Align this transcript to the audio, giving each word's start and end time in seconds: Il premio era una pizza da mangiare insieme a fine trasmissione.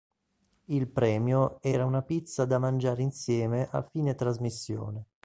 Il 0.65 0.87
premio 0.87 1.61
era 1.61 1.85
una 1.85 2.01
pizza 2.01 2.45
da 2.45 2.57
mangiare 2.57 3.03
insieme 3.03 3.67
a 3.69 3.83
fine 3.83 4.15
trasmissione. 4.15 5.05